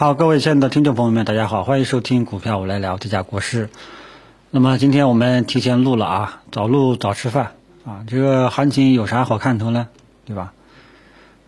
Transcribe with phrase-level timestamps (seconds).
[0.00, 3.68] 好，各位亲爱的听众朋友们，大家好，欢迎收听股票我来聊这家国师。
[4.50, 7.52] 那么今天我们提前录了啊，早录早吃饭
[7.84, 9.88] 啊，这个行情有啥好看头呢？
[10.24, 10.54] 对吧？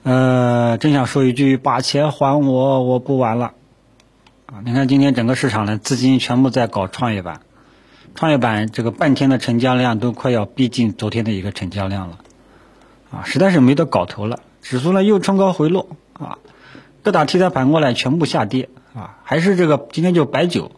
[0.03, 3.55] 呃，真想说一句，把钱还我，我不玩了
[4.45, 4.61] 啊！
[4.67, 7.41] 你看今天整个市场呢，资金全部在搞创业板，
[8.15, 12.19] 创业板这个半天的成交量都快要逼近昨天的一个成交量了
[13.13, 14.41] 啊，实在是没得搞头了。
[14.61, 16.37] 指数呢又冲高回落啊。
[17.03, 20.71] 各大题材盘过来全部下跌啊，还是这个今天就白酒，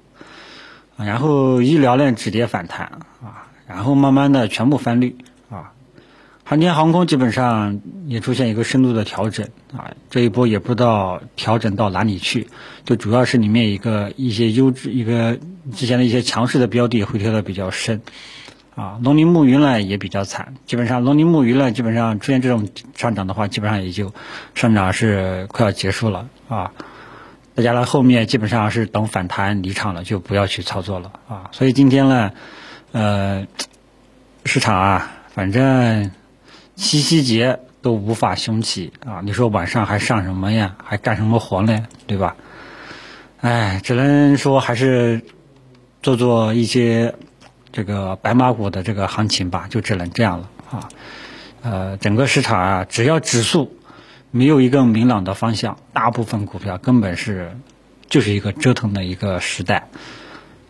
[0.96, 5.16] 然后医疗呢止跌反弹啊，然后慢慢的全部翻绿
[5.50, 5.72] 啊，
[6.44, 12.48] 航天航空基本上也出现一个深度的调整啊，这一波也不知道调整到哪里去，
[12.84, 15.38] 就主要是里面一个一些优质一个
[15.74, 18.00] 之前的一些强势的标的回调的比较深。
[18.74, 24.12] 啊，农林牧渔呢也比较惨，基本上农林牧渔呢基本上出现这种上涨的话，基本上也就
[24.56, 26.72] 上涨是快要结束了啊。
[27.54, 31.50] 大家呢后面基本上是等反弹离场了，就不要去操作了啊。
[31.52, 32.32] 所以今天呢，
[32.90, 33.46] 呃，
[34.44, 36.10] 市场啊，反正
[36.74, 39.20] 七夕节都无法雄起啊。
[39.22, 40.74] 你说晚上还上什么呀？
[40.84, 41.86] 还干什么活呢？
[42.08, 42.34] 对吧？
[43.40, 45.22] 哎，只能说还是
[46.02, 47.14] 做做一些。
[47.74, 50.88] 这个白马股的这个行情吧，就只能这样了啊。
[51.60, 53.76] 呃，整个市场啊，只要指数
[54.30, 57.56] 没有一个明朗的方向，大部分股票根本是
[58.08, 59.88] 就是一个折腾的一个时代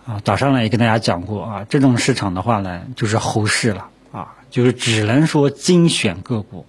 [0.06, 0.22] 啊。
[0.24, 6.64] 早上呢也跟大家讲过啊，这种市场的话呢，就是猴市了啊，就是只能说精选个股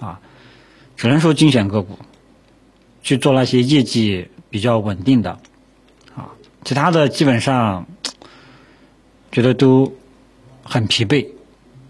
[0.00, 0.18] 啊，
[0.96, 2.00] 只能说精选个股
[3.04, 5.38] 去做那些业绩比较稳定的
[6.16, 6.34] 啊，
[6.64, 7.86] 其他的基本上。
[9.30, 9.96] 觉得都
[10.64, 11.28] 很疲惫，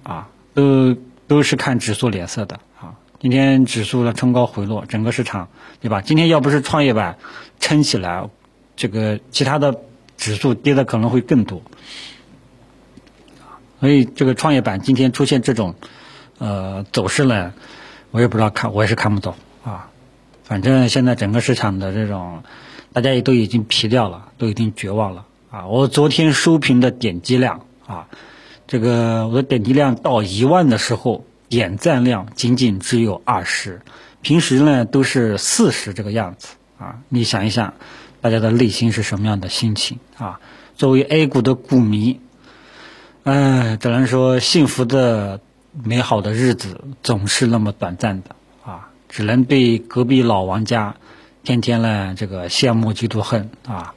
[0.03, 2.97] 啊，都都是看指数脸色的啊。
[3.21, 5.49] 今天指数的冲高回落，整个市场
[5.81, 6.01] 对吧？
[6.01, 7.19] 今天要不是创业板
[7.61, 8.29] 撑起来，
[8.77, 9.81] 这个其他的
[10.17, 11.63] 指数跌的可能会更多。
[13.81, 15.77] 所以这个创业板今天出现这种
[16.39, 17.53] 呃走势呢，
[18.11, 19.35] 我也不知道看，我也是看不懂
[19.65, 19.91] 啊。
[20.43, 22.43] 反正现在整个市场的这种，
[22.93, 25.27] 大家也都已经疲掉了，都已经绝望了。
[25.51, 28.09] 啊，我昨天收评的点击量啊，
[28.67, 33.81] 这个我的点击量到一万的时候，点赞量仅仅只有二十，
[34.21, 36.99] 平时呢都是四十这个样子啊。
[37.09, 37.73] 你想一想，
[38.21, 40.39] 大家的内心是什么样的心情啊？
[40.77, 42.21] 作为 A 股的股民，
[43.25, 45.41] 哎，只能说幸福的、
[45.73, 48.37] 美好的日子总是那么短暂的
[48.67, 50.97] 啊，只能被隔壁老王家
[51.43, 53.95] 天天呢这个羡慕、嫉妒、恨啊。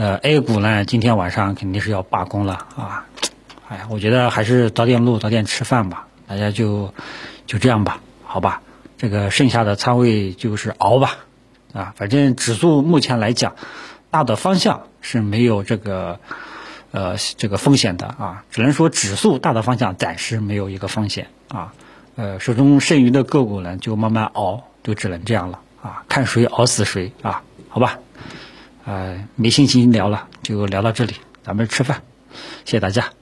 [0.00, 3.04] 呃，A 股呢，今天晚上肯定是要罢工了啊！
[3.68, 6.06] 哎呀，我觉得还是早点录，早点吃饭吧。
[6.26, 6.94] 大家就
[7.46, 8.62] 就这样吧，好吧？
[8.96, 11.16] 这个剩下的仓位就是熬吧，
[11.74, 13.56] 啊，反正指数目前来讲，
[14.10, 16.18] 大的方向是没有这个
[16.92, 21.74] 呃这个风险的啊，只能说指数大的方向暂时没有一个风险啊。
[22.16, 27.98] 呃，手中剩余的个股呢，就慢慢熬，就只能这样了啊，看谁熬死谁啊，好吧？
[28.84, 32.02] 呃，没心情聊了，就聊到这里，咱们吃饭，
[32.64, 33.19] 谢谢大家。